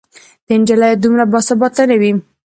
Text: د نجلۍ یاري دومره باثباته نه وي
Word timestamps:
د 0.47 0.49
نجلۍ 0.61 0.87
یاري 0.89 1.01
دومره 1.03 1.23
باثباته 1.31 1.83
نه 1.89 1.95
وي 2.01 2.11